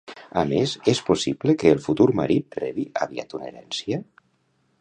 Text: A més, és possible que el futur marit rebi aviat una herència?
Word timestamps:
A 0.43 0.43
més, 0.51 0.71
és 0.93 1.01
possible 1.09 1.55
que 1.63 1.75
el 1.75 1.83
futur 1.85 2.09
marit 2.21 2.59
rebi 2.65 2.89
aviat 3.07 3.37
una 3.41 3.51
herència? 3.53 4.05